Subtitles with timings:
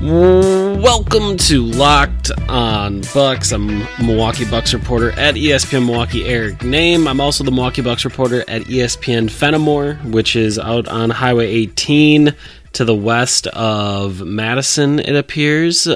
[0.00, 3.50] Welcome to Locked on Bucks.
[3.50, 7.08] I'm Milwaukee Bucks reporter at ESPN Milwaukee, Eric Nehm.
[7.08, 12.32] I'm also the Milwaukee Bucks reporter at ESPN Fennimore, which is out on Highway 18
[12.74, 15.88] to the west of Madison, it appears.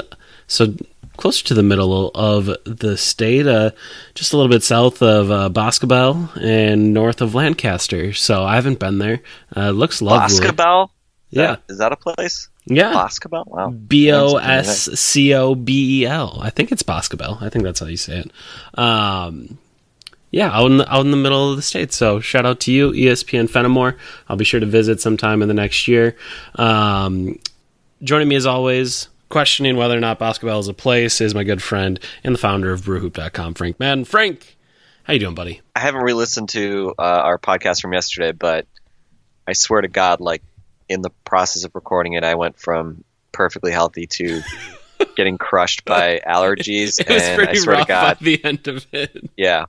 [0.48, 0.74] So
[1.16, 3.70] closer to the middle of the state, uh,
[4.16, 8.12] just a little bit south of uh, Boscobel and north of Lancaster.
[8.14, 9.20] So I haven't been there.
[9.56, 10.38] Uh, it looks lovely.
[10.40, 10.90] Boscobel?
[11.30, 11.46] Is Yeah.
[11.46, 12.48] that- Is that a place?
[12.64, 12.92] Yeah.
[12.92, 13.44] Boscobel?
[13.46, 13.70] Wow.
[13.70, 16.38] B O S C O B E L.
[16.40, 17.38] I think it's Boscobel.
[17.40, 18.78] I think that's how you say it.
[18.78, 19.58] Um,
[20.30, 21.92] yeah, out in, the, out in the middle of the state.
[21.92, 23.98] So shout out to you, ESPN Fennimore.
[24.28, 26.16] I'll be sure to visit sometime in the next year.
[26.54, 27.38] Um,
[28.02, 31.62] joining me as always, questioning whether or not Boscobel is a place, is my good
[31.62, 34.04] friend and the founder of BrewHoop.com, Frank Madden.
[34.06, 34.56] Frank,
[35.04, 35.60] how you doing, buddy?
[35.76, 38.66] I haven't re-listened to uh, our podcast from yesterday, but
[39.46, 40.42] I swear to God, like
[40.92, 44.42] in the process of recording it, I went from perfectly healthy to
[45.16, 48.44] getting crushed by allergies, It was and I pretty swear rough to God, by the
[48.44, 49.30] end of it.
[49.36, 49.64] yeah.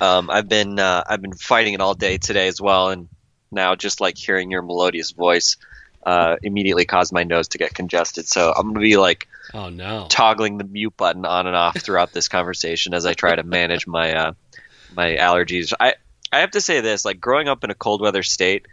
[0.00, 3.08] Um, I've been uh, I've been fighting it all day today as well, and
[3.50, 5.56] now just like hearing your melodious voice
[6.04, 8.26] uh, immediately caused my nose to get congested.
[8.26, 10.06] So I'm gonna be like Oh no.
[10.08, 13.86] toggling the mute button on and off throughout this conversation as I try to manage
[13.86, 14.32] my uh,
[14.94, 15.72] my allergies.
[15.78, 15.94] I
[16.32, 18.66] I have to say this: like growing up in a cold weather state,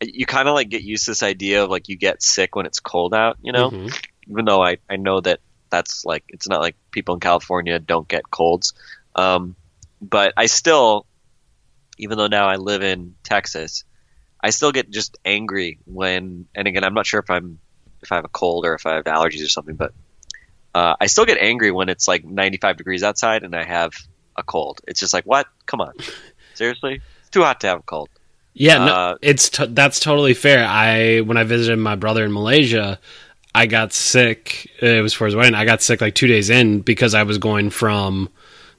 [0.00, 2.66] you kind of like get used to this idea of like you get sick when
[2.66, 3.36] it's cold out.
[3.42, 4.06] You know, Mhm.
[4.28, 5.40] even though I I know that
[5.70, 8.72] that's like it's not like people in California don't get colds,
[9.14, 9.56] um,
[10.00, 11.06] but I still,
[11.98, 13.84] even though now I live in Texas,
[14.42, 16.46] I still get just angry when.
[16.54, 17.58] And again, I'm not sure if I'm
[18.02, 19.92] if I have a cold or if I have allergies or something, but
[20.74, 23.92] uh, I still get angry when it's like 95 degrees outside and I have
[24.36, 24.80] a cold.
[24.88, 25.46] It's just like, what?
[25.66, 25.92] Come on,
[26.54, 27.02] seriously?
[27.20, 28.08] It's too hot to have a cold.
[28.52, 30.66] Yeah, no, Uh, it's t- that's totally fair.
[30.66, 32.98] I when I visited my brother in Malaysia,
[33.54, 34.70] I got sick.
[34.80, 35.54] It was for his wedding.
[35.54, 38.28] I got sick like two days in because I was going from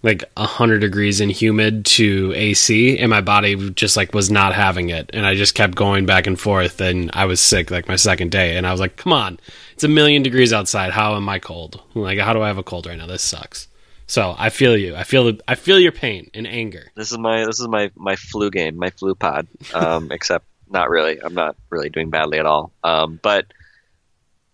[0.03, 4.89] like hundred degrees and humid to AC, and my body just like was not having
[4.89, 7.95] it, and I just kept going back and forth, and I was sick like my
[7.95, 9.39] second day, and I was like, "Come on,
[9.73, 10.91] it's a million degrees outside.
[10.91, 11.81] How am I cold?
[11.93, 13.05] Like, how do I have a cold right now?
[13.07, 13.67] This sucks."
[14.11, 14.93] So I feel you.
[14.93, 16.91] I feel the, I feel your pain and anger.
[16.95, 19.47] This is my this is my my flu game, my flu pod.
[19.73, 21.23] Um, except not really.
[21.23, 22.73] I'm not really doing badly at all.
[22.83, 23.45] Um, but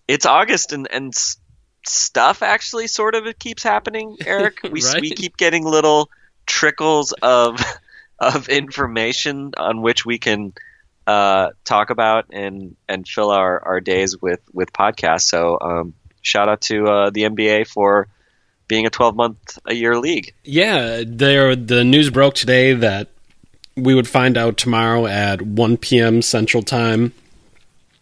[0.08, 1.12] it's August and and
[1.88, 4.18] stuff actually sort of keeps happening.
[4.24, 5.02] Eric, we Right.
[5.02, 6.12] we keep getting little
[6.46, 7.60] trickles of
[8.20, 10.54] of information on which we can
[11.08, 15.22] uh, talk about and and fill our, our days with with podcasts.
[15.24, 18.08] So um, shout out to uh, the NBA for
[18.68, 20.34] being a 12 month a year league.
[20.44, 21.56] Yeah, there.
[21.56, 23.10] The news broke today that
[23.76, 26.22] we would find out tomorrow at 1 p.m.
[26.22, 27.14] Central Time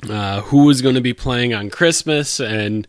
[0.10, 2.88] uh, who is going to be playing on Christmas, and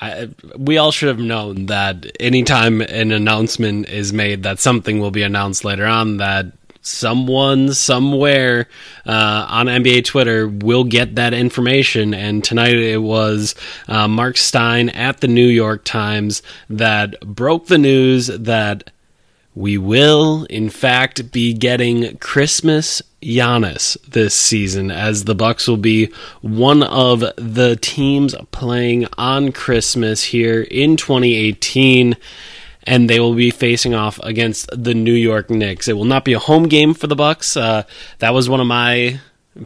[0.00, 5.10] I, we all should have known that anytime an announcement is made that something will
[5.10, 6.46] be announced later on, that
[6.86, 8.68] someone somewhere
[9.06, 12.14] uh, on NBA Twitter will get that information.
[12.14, 13.54] And tonight it was
[13.88, 18.90] uh, Mark Stein at the New York Times that broke the news that
[19.54, 26.12] we will, in fact, be getting Christmas Giannis this season, as the Bucks will be
[26.42, 32.16] one of the teams playing on Christmas here in 2018,
[32.84, 35.88] and they will be facing off against the New York Knicks.
[35.88, 37.56] It will not be a home game for the Bucks.
[37.56, 37.84] Uh,
[38.18, 39.20] that was one of my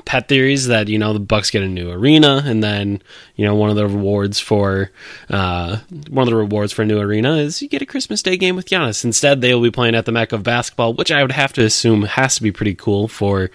[0.05, 3.03] pet theories that you know the Bucks get a new arena, and then
[3.37, 4.91] you know one of the rewards for
[5.31, 5.79] uh,
[6.09, 8.57] one of the rewards for a new arena is you get a Christmas Day game
[8.57, 9.05] with Giannis.
[9.05, 11.65] Instead, they will be playing at the Mecca of basketball, which I would have to
[11.65, 13.51] assume has to be pretty cool for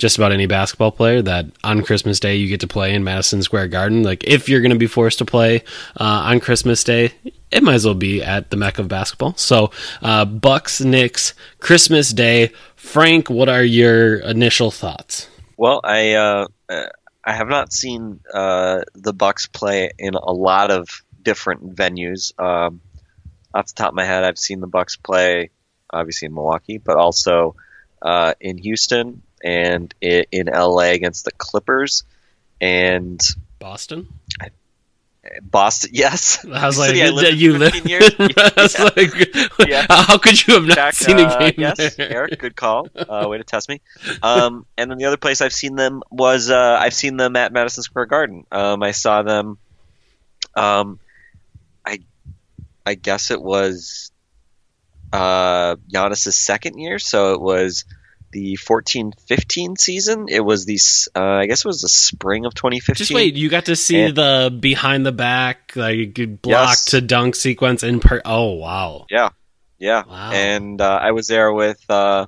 [0.00, 3.42] just about any basketball player that on Christmas Day you get to play in Madison
[3.42, 4.02] Square Garden.
[4.02, 5.62] Like if you're going to be forced to play
[5.98, 7.12] uh, on Christmas Day,
[7.50, 9.34] it might as well be at the Mecca of basketball.
[9.36, 9.70] So
[10.02, 12.52] uh, Bucks, Knicks, Christmas Day.
[12.76, 15.28] Frank, what are your initial thoughts?
[15.58, 20.88] Well, I uh, I have not seen uh, the Bucks play in a lot of
[21.22, 22.32] different venues.
[22.40, 22.80] Um,
[23.52, 25.50] off the top of my head, I've seen the Bucks play
[25.92, 27.56] obviously in Milwaukee, but also
[28.00, 32.04] uh, in Houston and i- in LA against the Clippers
[32.60, 33.20] and
[33.58, 34.08] Boston.
[35.42, 35.90] Boston.
[35.92, 37.72] Yes, I was like, yeah, did you live?
[37.74, 38.10] 15 years.
[38.18, 38.84] I was Yeah.
[38.96, 39.34] like,
[39.68, 39.86] Yeah.
[39.88, 42.10] how could you have not seen a uh, game yes, there?
[42.10, 42.88] Eric, good call.
[42.96, 43.80] Uh, way to test me.
[44.22, 47.52] Um, and then the other place I've seen them was uh, I've seen them at
[47.52, 48.46] Madison Square Garden.
[48.50, 49.58] Um, I saw them.
[50.56, 50.98] Um,
[51.84, 52.00] I
[52.86, 54.10] I guess it was
[55.12, 57.84] uh, Giannis's second year, so it was
[58.32, 60.26] the 14-15 season.
[60.28, 60.78] It was the
[61.14, 62.94] uh, I guess it was the spring of 2015.
[62.96, 66.84] Just wait, you got to see And- the behind the back, like block Yes.
[66.86, 68.20] to dunk sequence in per.
[68.24, 69.30] Oh wow, Yeah,
[69.78, 70.04] yeah.
[70.06, 70.30] Wow.
[70.32, 72.26] And uh, I was there with uh,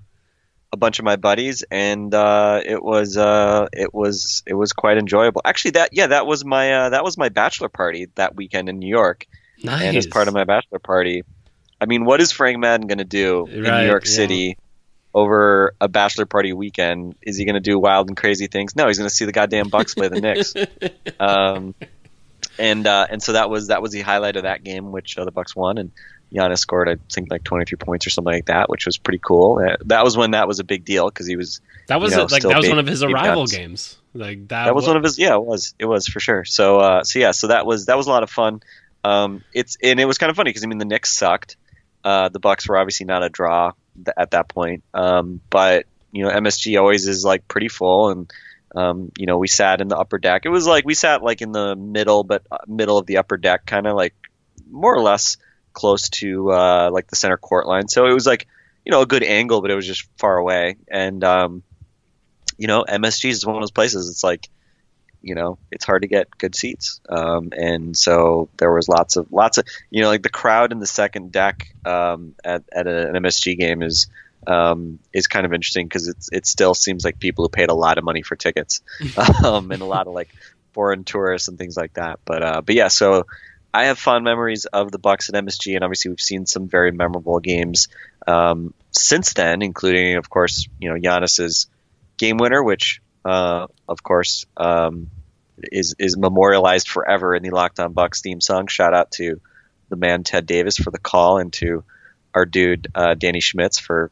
[0.72, 4.98] a bunch of my buddies, and uh, it was uh, it was it was quite
[4.98, 5.42] enjoyable.
[5.44, 8.78] Actually, that yeah, that was my uh, that was my bachelor party that weekend in
[8.78, 9.26] New York.
[9.62, 9.82] nice.
[9.82, 11.22] And as part of my bachelor party,
[11.80, 14.10] I mean, what is Frank Madden going to do in New York yeah.
[15.14, 18.74] Over a bachelor party weekend, is he going to do wild and crazy things?
[18.74, 20.54] No, he's going to see the goddamn Bucks play the Knicks.
[21.20, 21.74] Um,
[22.58, 25.24] and uh, and so that was that was the highlight of that game, which uh,
[25.24, 25.92] the Bucks won, and
[26.32, 29.60] Giannis scored I think like 23 points or something like that, which was pretty cool.
[29.64, 32.18] Uh, that was when that was a big deal because he was that was you
[32.18, 33.98] know, like that was big- one of his arrival games.
[34.14, 36.44] Like that, that was one of his yeah it was it was for sure.
[36.44, 38.62] So uh, so yeah so that was that was a lot of fun.
[39.04, 41.56] Um, it's and it was kind of funny because I mean the Knicks sucked.
[42.04, 46.24] Uh, the Bucks were obviously not a draw th- at that point, um, but you
[46.24, 48.32] know MSG always is like pretty full and.
[48.74, 50.46] Um, you know, we sat in the upper deck.
[50.46, 53.36] It was like we sat like in the middle, but uh, middle of the upper
[53.36, 54.14] deck, kind of like
[54.70, 55.36] more or less
[55.72, 57.88] close to uh, like the center court line.
[57.88, 58.48] So it was like
[58.84, 60.76] you know a good angle, but it was just far away.
[60.88, 61.62] And um,
[62.58, 64.08] you know, MSG is one of those places.
[64.10, 64.48] It's like
[65.22, 69.32] you know it's hard to get good seats, um, and so there was lots of
[69.32, 73.08] lots of you know like the crowd in the second deck um, at at a-
[73.08, 74.08] an MSG game is.
[74.44, 77.74] Um, is kind of interesting because it's it still seems like people who paid a
[77.74, 78.80] lot of money for tickets,
[79.44, 80.34] um, and a lot of like
[80.72, 82.18] foreign tourists and things like that.
[82.24, 83.26] But uh, but yeah, so
[83.74, 86.90] I have fond memories of the Bucks at MSG, and obviously we've seen some very
[86.90, 87.88] memorable games
[88.26, 91.68] um, since then, including of course you know Giannis's
[92.18, 95.10] game winner, which uh, of course um,
[95.70, 98.66] is is memorialized forever in the Locked On Bucks theme song.
[98.66, 99.40] Shout out to
[99.88, 101.84] the man Ted Davis for the call, and to
[102.34, 104.10] our dude uh, Danny Schmitz for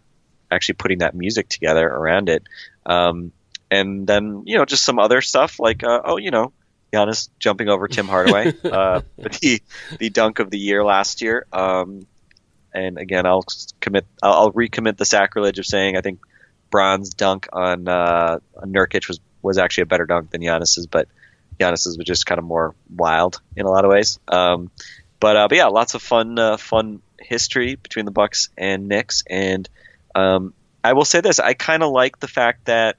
[0.51, 2.43] actually putting that music together around it.
[2.85, 3.33] Um,
[3.71, 6.53] and then you know just some other stuff like uh, oh you know
[6.93, 9.63] Giannis jumping over Tim Hardaway, uh, the
[9.99, 11.47] the dunk of the year last year.
[11.53, 12.07] Um,
[12.73, 13.45] and again, I'll
[13.81, 16.21] commit, I'll, I'll recommit the sacrilege of saying I think
[16.71, 21.09] Bron's dunk on, uh, Nurkic was was actually a better dunk than Giannis's, but
[21.59, 24.19] Giannis's was just kind of more wild in a lot of ways.
[24.29, 24.71] Um,
[25.19, 29.23] but uh, but yeah, lots of fun uh, fun history between the Bucks and Knicks,
[29.29, 29.69] and
[30.15, 32.97] um, I will say this: I kind of like the fact that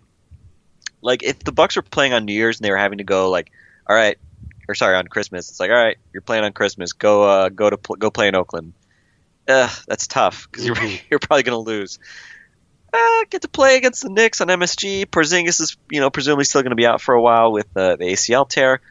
[1.01, 3.29] like if the Bucks were playing on New Year's and they were having to go
[3.29, 3.51] like,
[3.87, 4.17] all right,
[4.67, 7.69] or sorry, on Christmas, it's like, all right, you're playing on Christmas, go uh, go
[7.69, 8.73] to pl- go play in Oakland.
[9.47, 10.77] Ugh, that's tough because you're
[11.09, 11.99] you're probably gonna lose.
[12.93, 15.05] Uh, get to play against the Knicks on MSG.
[15.05, 17.95] Porzingis is you know presumably still going to be out for a while with uh,
[17.95, 18.81] the ACL tear.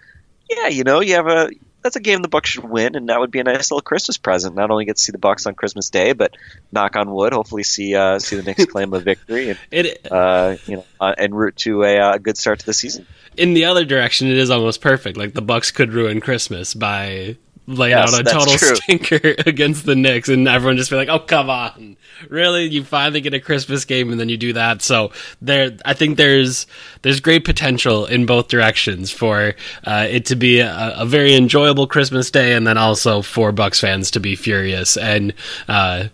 [0.49, 1.51] Yeah, you know you have a
[1.83, 4.19] that's a game the Bucks should win, and that would be a nice little Christmas
[4.19, 4.55] present.
[4.55, 6.37] Not only get to see the Bucks on Christmas Day, but
[6.73, 10.57] knock on wood, hopefully see uh, see the Knicks claim a victory and It uh,
[10.67, 13.07] you know uh, en route to a uh, good start to the season.
[13.37, 15.17] in the other direction, it is almost perfect.
[15.17, 17.37] Like the Bucks could ruin Christmas by
[17.67, 18.75] laying Yes, out a total true.
[18.77, 21.97] stinker against the Knicks, and everyone just be like, "Oh, come on,
[22.29, 22.65] really?
[22.69, 26.17] You finally get a Christmas game, and then you do that." So there, I think
[26.17, 26.67] there's
[27.03, 31.87] there's great potential in both directions for uh, it to be a, a very enjoyable
[31.87, 35.33] Christmas day, and then also for Bucks fans to be furious and.
[35.69, 36.05] Uh,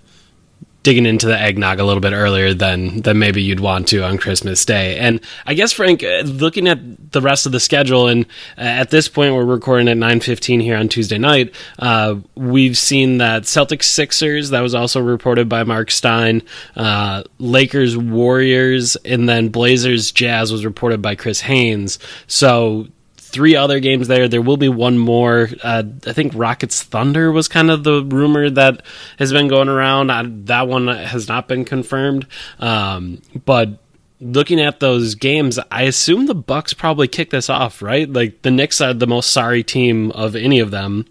[0.86, 4.16] digging into the eggnog a little bit earlier than than maybe you'd want to on
[4.16, 4.96] Christmas Day.
[4.98, 8.24] And I guess Frank, uh, looking at the rest of the schedule, and
[8.56, 11.52] uh, at this point we're recording at nine fifteen here on Tuesday night.
[11.80, 16.40] Uh, we've seen that Celtics Sixers that was also reported by Mark Stein,
[16.76, 21.98] uh, Lakers Warriors, and then Blazers Jazz was reported by Chris Haynes.
[22.28, 22.86] So
[23.26, 24.28] three other games there.
[24.28, 25.48] There will be one more.
[25.62, 28.82] Uh, I think Rockets Thunder was kind of the rumor that
[29.18, 30.10] has been going around.
[30.10, 32.26] I, that one has not been confirmed.
[32.58, 33.78] Um, but
[34.20, 38.10] looking at those games, I assume the Bucks probably kick this off, right?
[38.10, 41.06] Like the Knicks are the most sorry team of any of them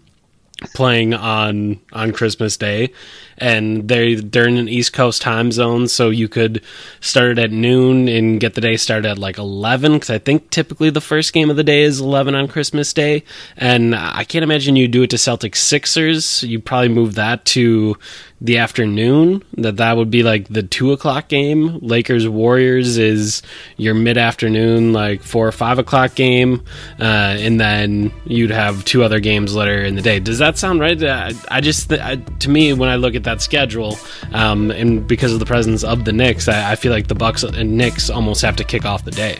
[0.74, 2.92] playing on on Christmas Day,
[3.38, 6.62] and they they're in an East Coast time zone, so you could
[7.00, 9.94] start it at noon and get the day started at like eleven.
[9.94, 13.24] Because I think typically the first game of the day is eleven on Christmas Day,
[13.56, 16.42] and I can't imagine you do it to Celtics Sixers.
[16.42, 17.96] You probably move that to
[18.40, 19.42] the afternoon.
[19.54, 21.78] That that would be like the two o'clock game.
[21.80, 23.42] Lakers Warriors is
[23.76, 26.62] your mid afternoon, like four or five o'clock game,
[27.00, 30.20] uh, and then you'd have two other games later in the day.
[30.20, 31.02] Does that sound right?
[31.02, 33.98] I, I just I, to me when I look at that schedule,
[34.32, 37.42] um, and because of the presence of the Knicks, I, I feel like the Bucks
[37.42, 39.38] and Knicks almost have to kick off the day.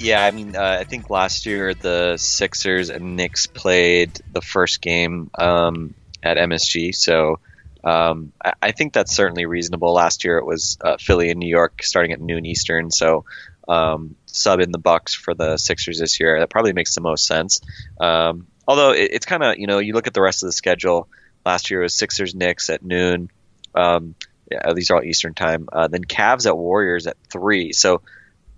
[0.00, 4.80] Yeah, I mean, uh, I think last year the Sixers and Knicks played the first
[4.80, 7.40] game um, at MSG, so
[7.82, 9.92] um, I, I, think that's certainly reasonable.
[9.92, 13.24] Last year it was uh, Philly and New York starting at noon Eastern, so
[13.66, 16.40] um, sub in the Bucks for the Sixers this year.
[16.40, 17.60] That probably makes the most sense.
[18.00, 20.52] Um, although it, it's kind of you know you look at the rest of the
[20.52, 21.08] schedule.
[21.44, 23.30] Last year was Sixers Knicks at noon.
[23.74, 24.14] Um,
[24.50, 25.68] yeah, these are all Eastern time.
[25.72, 27.72] Uh, then Cavs at Warriors at three.
[27.72, 28.02] So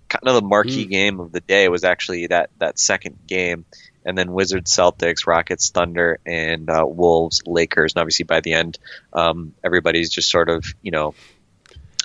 [0.09, 0.89] kind of the marquee mm.
[0.89, 3.65] game of the day was actually that that second game,
[4.05, 7.93] and then Wizards, Celtics, Rockets, Thunder, and uh, Wolves, Lakers.
[7.93, 8.77] And obviously by the end,
[9.13, 11.13] um, everybody's just sort of you know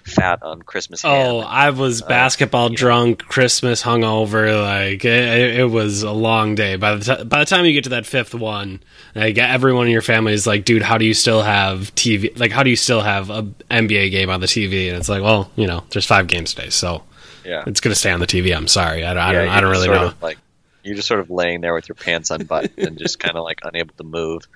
[0.06, 1.04] fat on Christmas.
[1.04, 3.28] Oh, I was uh, basketball drunk, know.
[3.28, 4.62] Christmas hungover.
[4.62, 6.76] Like it, it, was a long day.
[6.76, 8.82] By the t- by the time you get to that fifth one,
[9.14, 12.38] like everyone in your family is like, "Dude, how do you still have TV?
[12.38, 15.22] Like, how do you still have a NBA game on the TV?" And it's like,
[15.22, 17.02] well, you know, there's five games today, so
[17.44, 18.56] yeah, it's gonna stay on the TV.
[18.56, 20.12] I'm sorry, I, I don't, I don't really know.
[20.22, 20.38] like
[20.82, 23.60] you're just sort of laying there with your pants unbuttoned and just kind of like
[23.64, 24.46] unable to move.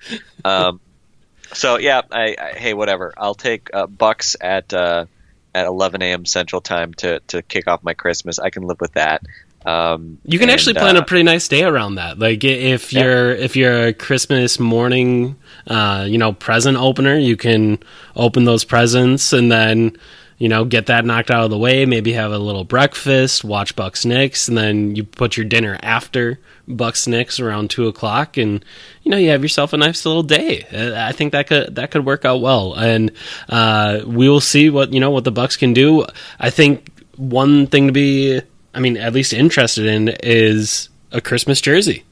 [0.45, 0.79] Um,
[1.53, 3.13] so yeah, I, I, hey, whatever.
[3.17, 5.05] I'll take uh, Bucks at uh,
[5.53, 6.25] at 11 a.m.
[6.25, 8.39] Central Time to to kick off my Christmas.
[8.39, 9.23] I can live with that.
[9.65, 12.17] Um, you can and, actually plan uh, a pretty nice day around that.
[12.17, 15.35] Like if you're if you're a Christmas morning,
[15.67, 17.79] uh, you know, present opener, you can
[18.15, 19.97] open those presents and then
[20.41, 23.75] you know, get that knocked out of the way, maybe have a little breakfast, watch
[23.75, 26.39] Bucks Knicks, and then you put your dinner after
[26.77, 28.63] Bucks Knicks around two o'clock, and
[29.03, 30.63] you know you have yourself a nice little day.
[30.71, 33.11] Uh, I think that could that could work out well, and
[33.49, 36.05] uh, we will see what you know what the Bucks can do.
[36.39, 38.41] I think one thing to be,
[38.73, 42.03] I mean, at least interested in is a Christmas jersey.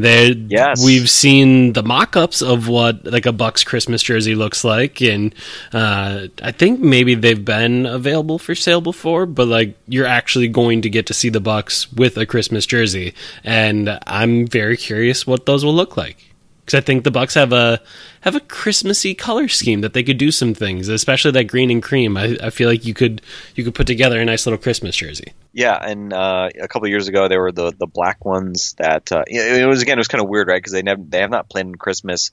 [0.00, 0.84] There, yes.
[0.84, 5.34] we've seen the mock-ups of what like a Bucks Christmas jersey looks like, and
[5.72, 9.26] uh, I think maybe they've been available for sale before.
[9.26, 13.14] But like, you're actually going to get to see the Bucks with a Christmas jersey,
[13.44, 16.27] and I'm very curious what those will look like
[16.68, 17.80] because I think the Bucks have a
[18.20, 21.82] have a Christmassy color scheme that they could do some things, especially that green and
[21.82, 22.16] cream.
[22.18, 23.22] I, I feel like you could
[23.54, 25.32] you could put together a nice little Christmas jersey.
[25.54, 29.24] Yeah, and uh, a couple years ago there were the the black ones that uh,
[29.26, 30.58] it was again it was kind of weird, right?
[30.58, 32.32] Because they never they have not played in Christmas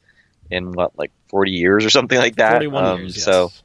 [0.51, 2.51] in what like forty years or something like that.
[2.51, 3.15] Forty one um, years.
[3.15, 3.63] Yes.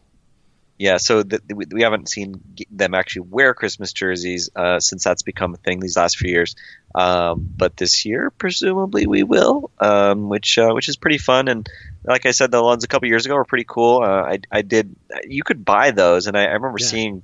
[0.81, 5.21] Yeah, so the, we, we haven't seen them actually wear Christmas jerseys uh, since that's
[5.21, 6.57] become a thing these last few years.
[6.95, 11.49] Um, but this year, presumably, we will, um, which uh, which is pretty fun.
[11.49, 11.69] And
[12.03, 14.03] like I said, the ones a couple years ago were pretty cool.
[14.03, 14.97] Uh, I, I did
[15.29, 16.87] you could buy those, and I, I remember yeah.
[16.87, 17.23] seeing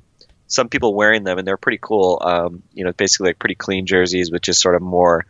[0.48, 2.20] some people wearing them, and they're pretty cool.
[2.22, 5.24] Um, you know, basically like pretty clean jerseys with just sort of more,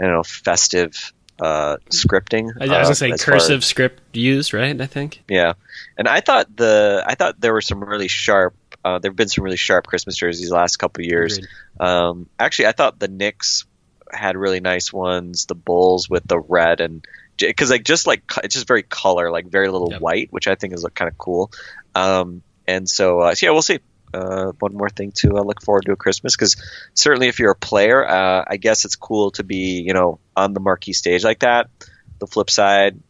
[0.00, 2.50] I don't know, festive uh, scripting.
[2.60, 4.78] I was gonna uh, say cursive script used, right?
[4.78, 5.22] I think.
[5.28, 5.54] Yeah,
[5.96, 8.54] and I thought the I thought there were some really sharp.
[8.84, 11.40] Uh, there have been some really sharp Christmas jerseys the last couple years.
[11.78, 13.64] Um, actually, I thought the Knicks
[14.12, 15.46] had really nice ones.
[15.46, 17.04] The Bulls with the red and
[17.38, 20.00] because like just like it's just very color, like very little yep.
[20.00, 21.50] white, which I think is kind of cool.
[21.94, 23.80] Um, and so, uh, so yeah, we'll see
[24.12, 26.56] uh, one more thing to look forward to at Christmas because
[26.94, 30.54] certainly if you're a player, uh, I guess it's cool to be you know on
[30.54, 31.68] the marquee stage like that.
[32.18, 33.00] The flip side,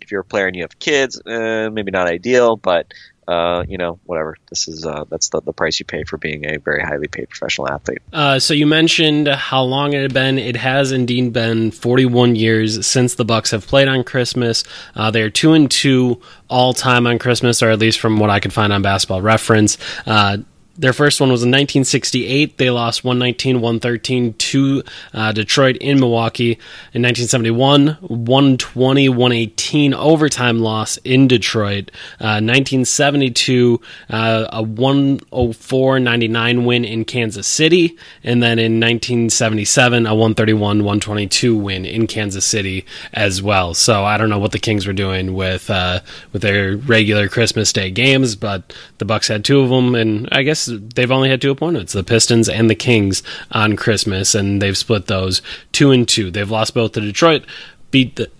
[0.00, 2.92] if you're a player and you have kids, uh, maybe not ideal, but
[3.30, 4.36] uh, you know, whatever.
[4.48, 7.28] This is uh, that's the, the price you pay for being a very highly paid
[7.28, 7.98] professional athlete.
[8.12, 10.36] Uh, so you mentioned how long it had been.
[10.36, 14.64] It has indeed been 41 years since the Bucks have played on Christmas.
[15.12, 18.40] They are two and two all time on Christmas, or at least from what I
[18.40, 19.78] could find on Basketball Reference.
[20.80, 22.56] Their first one was in 1968.
[22.56, 24.82] They lost 119 113 to
[25.12, 26.52] uh, Detroit in Milwaukee.
[26.94, 31.90] In 1971, 120 118 overtime loss in Detroit.
[32.18, 37.98] Uh, 1972, uh, a 104 99 win in Kansas City.
[38.24, 43.74] And then in 1977, a 131 122 win in Kansas City as well.
[43.74, 46.00] So I don't know what the Kings were doing with uh,
[46.32, 50.42] with their regular Christmas Day games, but the Bucks had two of them, and I
[50.42, 53.22] guess they've only had two opponents, the Pistons and the Kings
[53.52, 56.30] on Christmas, and they've split those two and two.
[56.30, 57.44] They've lost both to Detroit,
[57.90, 58.30] beat the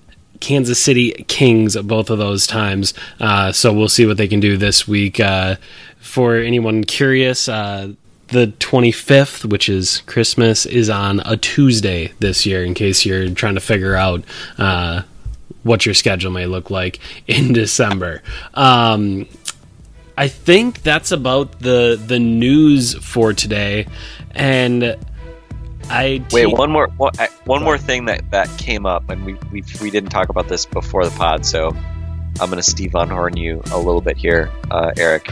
[0.41, 2.95] Kansas City Kings both of those times.
[3.21, 5.21] Uh, so we'll see what they can do this week.
[5.21, 5.57] Uh,
[5.99, 7.93] for anyone curious, uh,
[8.29, 13.55] the 25th, which is Christmas, is on a Tuesday this year, in case you're trying
[13.55, 14.25] to figure out
[14.57, 15.03] uh,
[15.63, 18.23] what your schedule may look like in December.
[18.55, 19.27] Um,
[20.21, 23.87] I think that's about the the news for today,
[24.33, 24.99] and
[25.85, 27.15] I Wait, one more one,
[27.47, 30.67] one more thing that that came up, and we we we didn't talk about this
[30.67, 31.75] before the pod, so
[32.39, 35.31] I'm gonna Steve Von Horn you a little bit here, uh, Eric.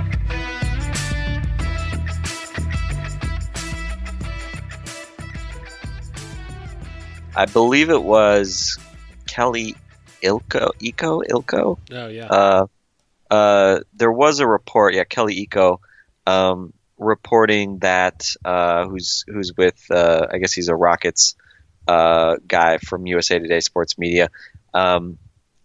[7.37, 8.78] I believe it was
[9.26, 9.76] Kelly
[10.23, 11.78] Ilko, Eco, Ilko.
[11.92, 12.28] Oh yeah.
[12.28, 12.66] Uh,
[13.30, 15.78] uh, there was a report, yeah, Kelly Iko,
[16.26, 21.37] um, reporting that uh, who's who's with, uh, I guess he's a Rockets
[21.87, 24.30] uh, guy from USA Today Sports Media,
[24.75, 25.18] um,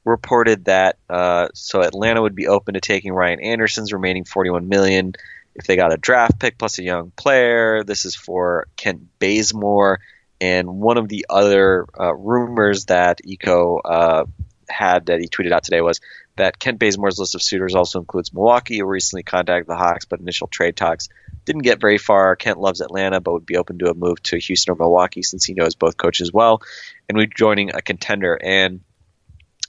[0.06, 5.14] reported that uh, so Atlanta would be open to taking Ryan Anderson's remaining 41 million
[5.56, 7.84] if they got a draft pick plus a young player.
[7.84, 10.00] This is for Kent Bazemore.
[10.42, 14.26] And one of the other uh, rumors that Iko uh,
[14.68, 16.02] had that he tweeted out today was
[16.36, 20.20] that Kent Bazemore's list of suitors also includes Milwaukee, who recently contacted the Hawks, but
[20.20, 21.10] initial trade talks
[21.46, 22.36] didn't get very far.
[22.36, 25.46] Kent loves Atlanta, but would be open to a move to Houston or Milwaukee since
[25.46, 26.62] he knows both coaches well,
[27.08, 28.40] and we're joining a contender.
[28.42, 28.82] And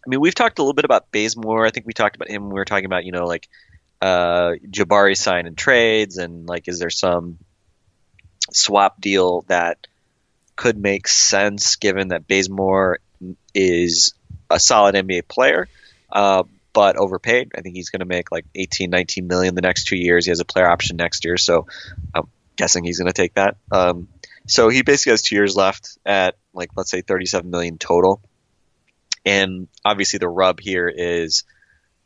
[0.04, 1.66] I mean, we've talked a little bit about Bazemore.
[1.66, 2.48] I think we talked about him.
[2.48, 3.48] We were talking about you know like
[4.00, 7.38] uh, Jabari sign and trades, and like is there some
[8.52, 9.86] swap deal that
[10.56, 13.00] could make sense given that Bazemore
[13.54, 14.14] is
[14.50, 15.68] a solid NBA player,
[16.14, 17.52] uh, but overpaid.
[17.56, 20.24] I think he's going to make like 18, 19 million the next two years.
[20.24, 21.66] He has a player option next year, so
[22.14, 22.24] I'm
[22.56, 23.56] guessing he's going to take that.
[23.70, 24.08] Um,
[24.46, 28.20] so he basically has two years left at like let's say 37 million total.
[29.24, 31.44] And obviously the rub here is,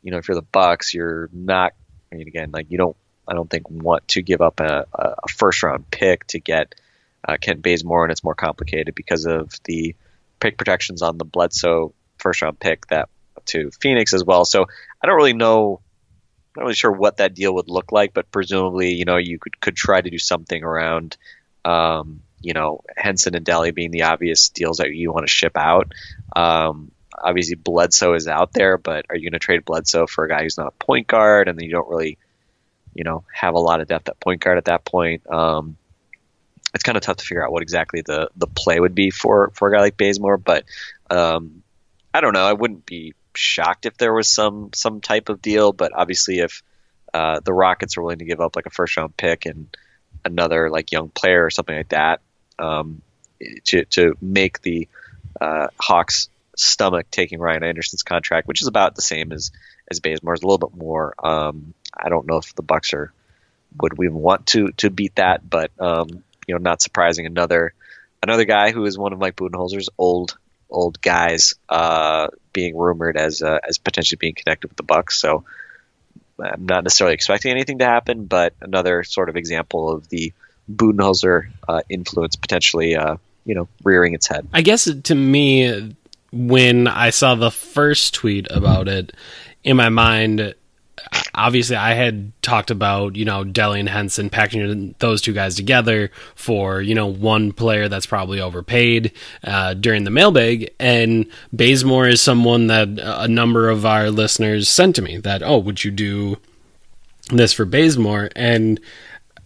[0.01, 1.73] you know, if you're the Bucks, you're not.
[2.11, 2.95] I mean, again, like you don't.
[3.27, 6.73] I don't think want to give up a, a first round pick to get
[7.27, 9.95] uh, Kent Bazemore, and it's more complicated because of the
[10.39, 13.09] pick protections on the Bledsoe first round pick that
[13.47, 14.45] to Phoenix as well.
[14.45, 14.65] So
[15.01, 15.81] I don't really know.
[16.55, 19.39] I'm not really sure what that deal would look like, but presumably, you know, you
[19.39, 21.17] could could try to do something around,
[21.63, 25.55] um, you know, Henson and Delly being the obvious deals that you want to ship
[25.55, 25.93] out.
[26.35, 30.29] Um, obviously, Bledsoe is out there, but are you going to trade Bledsoe for a
[30.29, 32.17] guy who's not a point guard, and then you don't really,
[32.93, 35.29] you know, have a lot of depth at point guard at that point?
[35.29, 35.77] Um,
[36.73, 39.51] it's kind of tough to figure out what exactly the the play would be for
[39.53, 40.65] for a guy like Bazemore, but
[41.09, 41.63] um,
[42.13, 42.45] I don't know.
[42.45, 46.63] I wouldn't be shocked if there was some some type of deal, but obviously if
[47.13, 49.75] uh, the Rockets are willing to give up like a first round pick and
[50.25, 52.21] another like young player or something like that
[52.57, 53.01] um,
[53.65, 54.87] to to make the
[55.39, 59.51] uh, Hawks stomach taking Ryan Anderson's contract, which is about the same as
[59.89, 61.13] as Bazemore's, a little bit more.
[61.23, 63.11] Um, I don't know if the Bucks are
[63.81, 66.07] would we want to to beat that, but um,
[66.47, 67.25] you know, not surprising.
[67.25, 67.73] Another
[68.21, 70.37] another guy who is one of Mike Budenholzer's old
[70.69, 75.19] old guys uh, being rumored as uh, as potentially being connected with the Bucks.
[75.19, 75.43] So
[76.39, 80.33] I'm not necessarily expecting anything to happen, but another sort of example of the
[80.71, 84.47] Budenholzer uh, influence potentially, uh, you know, rearing its head.
[84.53, 85.95] I guess to me,
[86.31, 89.13] when I saw the first tweet about it,
[89.63, 90.53] in my mind,
[91.33, 96.11] obviously I had talked about, you know, Delly and Henson packaging those two guys together
[96.35, 99.11] for, you know, one player that's probably overpaid
[99.43, 100.73] uh, during the mailbag.
[100.79, 105.57] And Bazemore is someone that a number of our listeners sent to me that, oh,
[105.57, 106.37] would you do
[107.29, 108.29] this for Bazemore?
[108.35, 108.79] And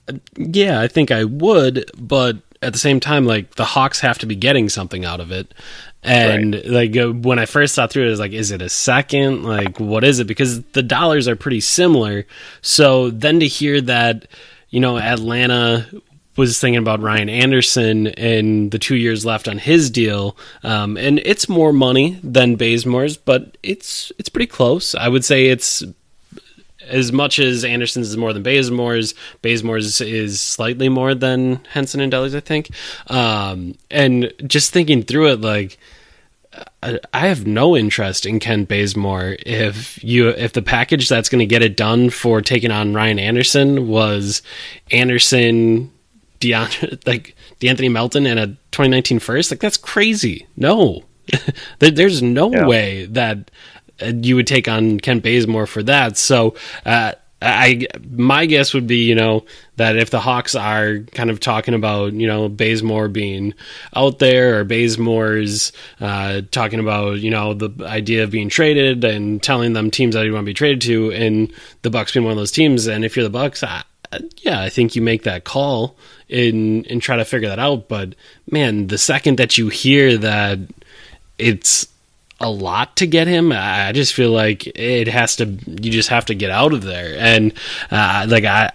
[0.08, 4.18] uh, yeah, I think I would, but at the same time, like the Hawks have
[4.20, 5.54] to be getting something out of it.
[6.02, 6.66] And right.
[6.66, 9.44] like uh, when I first thought through it, I was like, is it a second?
[9.44, 10.28] Like, what is it?
[10.28, 12.26] Because the dollars are pretty similar.
[12.62, 14.28] So then to hear that,
[14.70, 15.88] you know, Atlanta
[16.36, 21.20] was thinking about Ryan Anderson and the two years left on his deal, um, and
[21.20, 24.96] it's more money than Bazemore's, but it's it's pretty close.
[24.96, 25.84] I would say it's
[26.88, 32.12] as much as Anderson's is more than Bazemore's, Bazemore's is slightly more than Henson and
[32.12, 32.70] Delly's, I think.
[33.08, 35.78] Um, and just thinking through it, like
[36.82, 39.38] I, I have no interest in Ken Bazemore.
[39.46, 43.20] If you if the package that's going to get it done for taking on Ryan
[43.20, 44.42] Anderson was
[44.92, 45.92] Anderson,
[46.40, 50.48] Deon, like De'Anthony Melton and a 2019 first, like that's crazy.
[50.58, 51.04] No,
[51.80, 52.68] there's no yeah.
[52.68, 53.50] way that
[54.00, 56.18] you would take on Ken Bazemore for that.
[56.18, 61.30] So uh, I my guess would be, you know, that if the Hawks are kind
[61.30, 63.54] of talking about, you know, Bazemore being
[63.96, 69.44] out there or Bazemore's uh, talking about, you know, the idea of being traded and
[69.44, 71.52] telling them teams that you want to be traded to, and
[71.82, 73.84] the Bucks being one of those teams, and if you're the Bucks, I,
[74.38, 75.98] yeah, I think you make that call
[76.30, 77.90] and and try to figure that out.
[77.90, 78.16] But
[78.50, 80.60] man, the second that you hear that
[81.38, 81.88] it's
[82.44, 83.52] a lot to get him.
[83.52, 85.46] I just feel like it has to.
[85.46, 87.54] You just have to get out of there, and
[87.92, 88.72] uh, like I.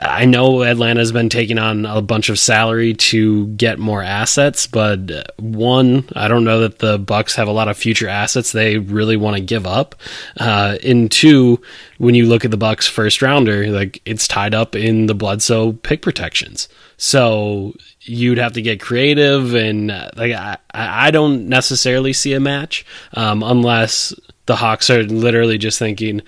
[0.00, 5.32] I know Atlanta's been taking on a bunch of salary to get more assets, but
[5.38, 9.16] one, I don't know that the Bucks have a lot of future assets they really
[9.16, 9.94] want to give up.
[10.38, 11.60] Uh, and two,
[11.98, 15.72] when you look at the Bucks first rounder, like it's tied up in the Bledsoe
[15.72, 16.68] pick protections.
[16.96, 22.40] So you'd have to get creative, and uh, like I, I don't necessarily see a
[22.40, 24.12] match um, unless
[24.46, 26.22] the Hawks are literally just thinking,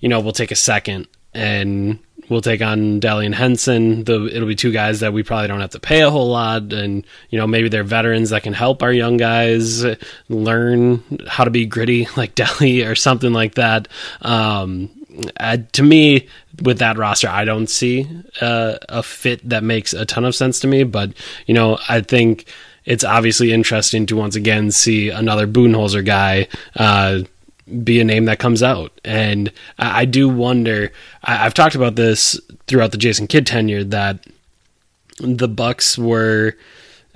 [0.00, 1.98] you know, we'll take a second and
[2.28, 4.04] we'll take on Delly and Henson.
[4.04, 6.72] The, it'll be two guys that we probably don't have to pay a whole lot,
[6.72, 9.84] and you know maybe they're veterans that can help our young guys
[10.28, 13.88] learn how to be gritty like Delly or something like that.
[14.22, 14.90] Um,
[15.38, 16.28] uh, to me,
[16.62, 18.08] with that roster, I don't see
[18.40, 20.84] uh, a fit that makes a ton of sense to me.
[20.84, 21.12] But
[21.46, 22.46] you know, I think
[22.84, 26.48] it's obviously interesting to once again see another Budenholzer guy.
[26.76, 27.20] Uh,
[27.84, 28.92] be a name that comes out.
[29.04, 30.92] And I, I do wonder.
[31.22, 34.20] I, have talked about this throughout the Jason Kidd tenure that
[35.18, 36.56] the Bucks were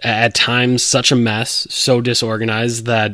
[0.03, 3.13] at times such a mess, so disorganized that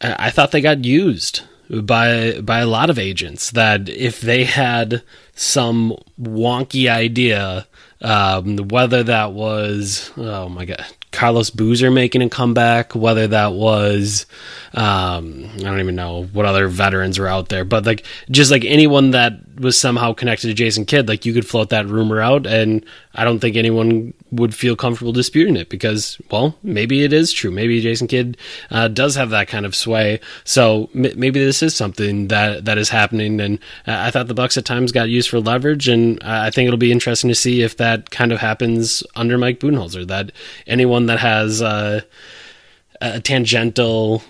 [0.00, 3.50] I thought they got used by by a lot of agents.
[3.50, 5.02] That if they had
[5.34, 7.66] some wonky idea,
[8.00, 14.26] um, whether that was oh my god, Carlos Boozer making a comeback, whether that was
[14.74, 18.64] um, I don't even know what other veterans were out there, but like just like
[18.64, 22.46] anyone that was somehow connected to Jason Kidd, like you could float that rumor out,
[22.46, 27.32] and I don't think anyone would feel comfortable disputing it because, well, maybe it is
[27.32, 27.50] true.
[27.50, 28.36] Maybe Jason Kidd
[28.70, 30.20] uh, does have that kind of sway.
[30.44, 33.40] So m- maybe this is something that that is happening.
[33.40, 36.66] And uh, I thought the Bucks at times got used for leverage, and I think
[36.66, 40.06] it'll be interesting to see if that kind of happens under Mike Budenholzer.
[40.06, 40.32] That
[40.66, 42.00] anyone that has uh,
[43.00, 44.22] a tangential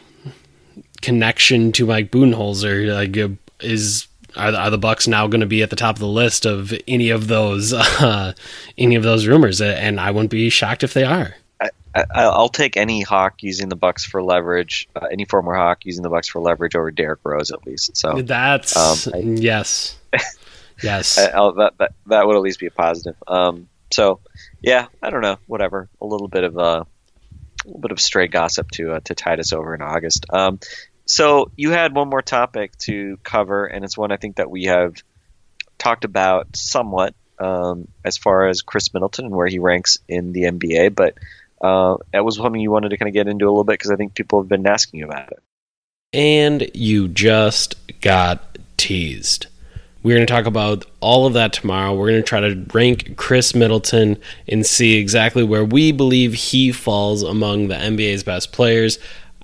[1.01, 5.63] connection to Mike Budenholzer like is are the, are the Bucks now going to be
[5.63, 8.35] at the top of the list of any of those uh,
[8.77, 9.61] any of those rumors?
[9.61, 11.35] And I wouldn't be shocked if they are.
[11.95, 16.03] I, will take any Hawk using the Bucks for leverage, uh, any former Hawk using
[16.03, 17.97] the Bucks for leverage over Derrick Rose at least.
[17.97, 19.99] So that's um, I, yes,
[20.83, 21.19] yes.
[21.19, 23.17] I, that, that that would at least be a positive.
[23.27, 24.21] Um, so
[24.61, 25.89] yeah, I don't know, whatever.
[26.01, 26.85] A little bit of a, uh,
[27.65, 30.27] a little bit of stray gossip to uh, to tide us over in August.
[30.31, 30.61] Um,
[31.09, 34.65] so you had one more topic to cover, and it's one I think that we
[34.65, 34.95] have
[35.79, 40.43] talked about somewhat um, as far as Khris Middleton and where he ranks in the
[40.43, 40.95] NBA.
[40.95, 41.15] But
[41.63, 43.91] uh, that was something you wanted to kind of get into a little bit because
[43.91, 45.43] I think people have been asking about it.
[46.13, 49.47] And you just got teased.
[50.03, 51.95] We're going to talk about all of that tomorrow.
[51.95, 56.71] We're going to try to rank Khris Middleton and see exactly where we believe he
[56.71, 58.99] falls among the NBA's best players.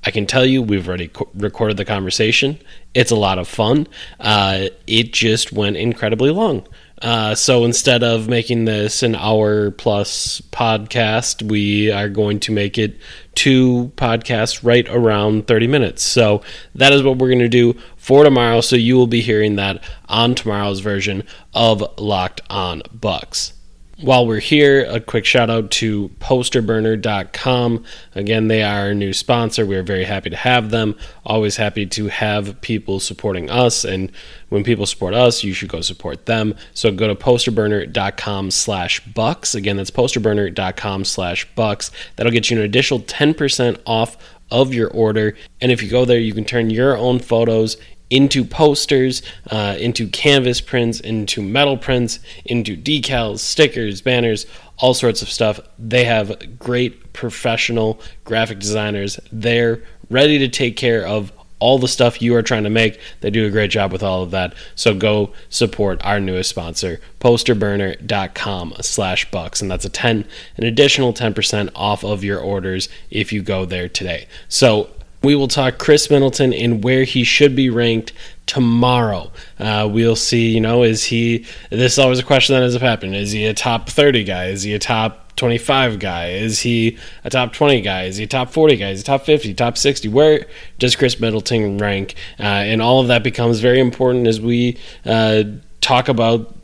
[0.06, 2.58] I can tell you, we've already co- recorded the conversation.
[2.92, 3.86] It's a lot of fun.
[4.20, 6.66] Uh, it just went incredibly long.
[7.00, 12.78] Uh, so instead of making this an hour plus podcast, we are going to make
[12.78, 12.96] it
[13.34, 16.02] two podcasts right around 30 minutes.
[16.02, 16.42] So
[16.74, 18.60] that is what we're going to do for tomorrow.
[18.60, 23.52] So you will be hearing that on tomorrow's version of Locked On Bucks.
[24.00, 27.84] While we're here, a quick shout out to posterburner.com.
[28.16, 29.64] Again, they are our new sponsor.
[29.64, 30.96] We're very happy to have them.
[31.24, 33.84] Always happy to have people supporting us.
[33.84, 34.10] And
[34.48, 36.56] when people support us, you should go support them.
[36.72, 39.54] So go to posterburner.com slash bucks.
[39.54, 41.92] Again, that's posterburner.com slash bucks.
[42.16, 44.16] That'll get you an additional 10% off
[44.50, 45.36] of your order.
[45.60, 47.76] And if you go there, you can turn your own photos
[48.10, 54.46] into posters, uh, into canvas prints, into metal prints, into decals, stickers, banners,
[54.78, 55.60] all sorts of stuff.
[55.78, 61.32] They have great professional graphic designers there ready to take care of
[61.64, 63.00] all the stuff you are trying to make.
[63.22, 64.54] They do a great job with all of that.
[64.74, 69.62] So go support our newest sponsor, posterburner.com slash bucks.
[69.62, 70.26] And that's a 10,
[70.58, 74.26] an additional 10% off of your orders if you go there today.
[74.48, 74.90] So
[75.24, 78.12] we will talk Khris Middleton and where he should be ranked
[78.46, 79.32] tomorrow.
[79.58, 82.82] Uh, we'll see, you know, is he, this is always a question that ends up
[82.82, 83.14] happening.
[83.14, 84.46] Is he a top 30 guy?
[84.48, 86.30] Is he a top top 25 guy?
[86.30, 88.04] Is he a top 20 guy?
[88.04, 88.90] Is he a top 40 guy?
[88.90, 90.08] Is he top 50, top 60?
[90.08, 90.46] Where
[90.78, 92.14] does Khris Middleton rank?
[92.38, 95.44] Uh, and all of that becomes very important as we uh,
[95.80, 96.54] talk about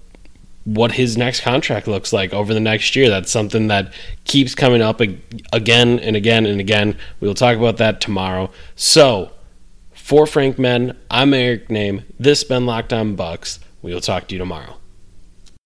[0.75, 3.11] what his next contract looks like over the next year.
[3.11, 3.93] That's something that
[4.25, 6.97] keeps coming up again and again and again.
[7.19, 8.51] We will talk about that tomorrow.
[8.77, 9.33] So,
[9.93, 12.05] for Frank Men, I'm Eric Nehm.
[12.19, 13.59] This has been Locked On Bucks.
[13.83, 14.80] We will talk to you tomorrow.